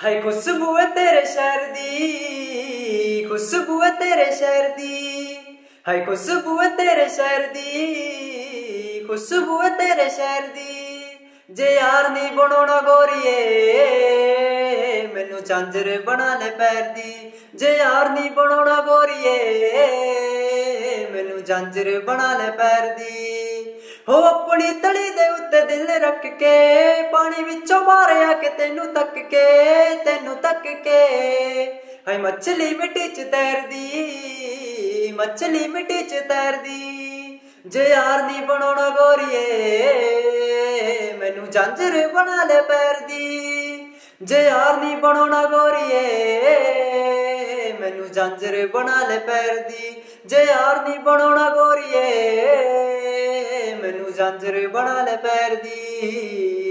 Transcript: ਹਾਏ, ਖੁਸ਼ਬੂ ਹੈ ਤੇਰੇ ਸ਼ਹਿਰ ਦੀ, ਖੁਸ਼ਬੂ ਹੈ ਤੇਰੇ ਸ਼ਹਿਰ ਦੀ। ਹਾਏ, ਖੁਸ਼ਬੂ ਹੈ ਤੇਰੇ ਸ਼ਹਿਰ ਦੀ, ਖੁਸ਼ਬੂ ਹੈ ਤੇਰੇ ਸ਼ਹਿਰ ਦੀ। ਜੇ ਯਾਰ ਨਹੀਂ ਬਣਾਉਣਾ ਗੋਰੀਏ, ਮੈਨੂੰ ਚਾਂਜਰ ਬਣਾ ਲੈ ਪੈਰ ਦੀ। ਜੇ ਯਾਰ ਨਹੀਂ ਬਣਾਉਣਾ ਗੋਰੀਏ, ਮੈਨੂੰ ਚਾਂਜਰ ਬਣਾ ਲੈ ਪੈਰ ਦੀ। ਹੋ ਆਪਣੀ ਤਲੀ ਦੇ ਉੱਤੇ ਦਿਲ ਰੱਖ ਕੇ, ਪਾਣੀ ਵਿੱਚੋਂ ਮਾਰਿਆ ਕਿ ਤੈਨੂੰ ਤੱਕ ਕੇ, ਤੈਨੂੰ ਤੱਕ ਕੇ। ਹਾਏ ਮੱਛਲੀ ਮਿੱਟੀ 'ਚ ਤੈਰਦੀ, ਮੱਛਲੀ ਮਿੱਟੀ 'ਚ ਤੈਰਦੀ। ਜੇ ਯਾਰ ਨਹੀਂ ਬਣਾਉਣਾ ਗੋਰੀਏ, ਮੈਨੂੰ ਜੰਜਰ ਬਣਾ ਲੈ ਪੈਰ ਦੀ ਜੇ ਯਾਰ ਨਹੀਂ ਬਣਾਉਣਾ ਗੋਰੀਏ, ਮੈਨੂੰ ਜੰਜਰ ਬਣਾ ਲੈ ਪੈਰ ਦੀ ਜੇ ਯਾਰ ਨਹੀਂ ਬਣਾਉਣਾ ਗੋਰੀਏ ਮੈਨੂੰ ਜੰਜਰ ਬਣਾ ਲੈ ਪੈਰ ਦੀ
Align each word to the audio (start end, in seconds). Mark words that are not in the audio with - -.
ਹਾਏ, 0.00 0.20
ਖੁਸ਼ਬੂ 0.20 0.76
ਹੈ 0.78 0.84
ਤੇਰੇ 0.86 1.24
ਸ਼ਹਿਰ 1.26 1.64
ਦੀ, 1.72 3.24
ਖੁਸ਼ਬੂ 3.24 3.80
ਹੈ 3.82 3.88
ਤੇਰੇ 3.90 4.30
ਸ਼ਹਿਰ 4.36 4.68
ਦੀ। 4.76 5.36
ਹਾਏ, 5.88 6.00
ਖੁਸ਼ਬੂ 6.04 6.60
ਹੈ 6.60 6.68
ਤੇਰੇ 6.68 7.08
ਸ਼ਹਿਰ 7.08 7.46
ਦੀ, 7.46 9.04
ਖੁਸ਼ਬੂ 9.08 9.60
ਹੈ 9.62 9.68
ਤੇਰੇ 9.78 10.08
ਸ਼ਹਿਰ 10.10 10.46
ਦੀ। 10.46 11.02
ਜੇ 11.50 11.74
ਯਾਰ 11.74 12.08
ਨਹੀਂ 12.10 12.30
ਬਣਾਉਣਾ 12.32 12.80
ਗੋਰੀਏ, 12.80 13.36
ਮੈਨੂੰ 15.14 15.40
ਚਾਂਜਰ 15.42 16.00
ਬਣਾ 16.00 16.28
ਲੈ 16.38 16.50
ਪੈਰ 16.50 16.82
ਦੀ। 16.94 17.12
ਜੇ 17.54 17.76
ਯਾਰ 17.76 18.08
ਨਹੀਂ 18.10 18.30
ਬਣਾਉਣਾ 18.30 18.80
ਗੋਰੀਏ, 18.80 19.36
ਮੈਨੂੰ 21.12 21.42
ਚਾਂਜਰ 21.42 22.00
ਬਣਾ 22.00 22.28
ਲੈ 22.38 22.50
ਪੈਰ 22.52 22.86
ਦੀ। 22.94 23.18
ਹੋ 24.08 24.22
ਆਪਣੀ 24.24 24.70
ਤਲੀ 24.72 25.10
ਦੇ 25.10 25.10
ਉੱਤੇ 25.10 25.19
ਦਿਲ 25.70 25.90
ਰੱਖ 26.02 26.24
ਕੇ, 26.38 27.02
ਪਾਣੀ 27.12 27.42
ਵਿੱਚੋਂ 27.44 27.80
ਮਾਰਿਆ 27.80 28.32
ਕਿ 28.32 28.48
ਤੈਨੂੰ 28.48 28.86
ਤੱਕ 28.94 29.18
ਕੇ, 29.30 29.42
ਤੈਨੂੰ 30.04 30.34
ਤੱਕ 30.36 30.62
ਕੇ। 30.84 31.02
ਹਾਏ 32.08 32.16
ਮੱਛਲੀ 32.18 32.74
ਮਿੱਟੀ 32.74 33.08
'ਚ 33.08 33.26
ਤੈਰਦੀ, 33.32 35.12
ਮੱਛਲੀ 35.16 35.68
ਮਿੱਟੀ 35.68 36.02
'ਚ 36.02 36.20
ਤੈਰਦੀ। 36.28 37.38
ਜੇ 37.66 37.84
ਯਾਰ 37.88 38.22
ਨਹੀਂ 38.22 38.42
ਬਣਾਉਣਾ 38.42 38.88
ਗੋਰੀਏ, 38.90 39.42
ਮੈਨੂੰ 41.18 41.50
ਜੰਜਰ 41.50 42.06
ਬਣਾ 42.08 42.44
ਲੈ 42.44 42.60
ਪੈਰ 42.62 43.00
ਦੀ 43.08 43.28
ਜੇ 44.22 44.42
ਯਾਰ 44.44 44.76
ਨਹੀਂ 44.76 44.96
ਬਣਾਉਣਾ 44.96 45.42
ਗੋਰੀਏ, 45.46 46.02
ਮੈਨੂੰ 47.80 48.10
ਜੰਜਰ 48.10 48.66
ਬਣਾ 48.66 49.06
ਲੈ 49.08 49.18
ਪੈਰ 49.18 49.56
ਦੀ 49.68 50.02
ਜੇ 50.26 50.44
ਯਾਰ 50.44 50.82
ਨਹੀਂ 50.88 50.98
ਬਣਾਉਣਾ 51.00 51.48
ਗੋਰੀਏ 51.50 52.49
ਮੈਨੂੰ 54.20 54.38
ਜੰਜਰ 54.40 54.68
ਬਣਾ 54.68 55.02
ਲੈ 55.02 55.16
ਪੈਰ 55.16 55.54
ਦੀ 55.56 56.69